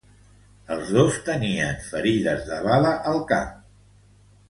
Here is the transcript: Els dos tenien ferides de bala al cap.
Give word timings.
Els 0.75 0.89
dos 0.95 1.19
tenien 1.27 1.79
ferides 1.91 2.43
de 2.51 2.61
bala 2.73 2.99
al 3.15 3.25
cap. 3.37 3.57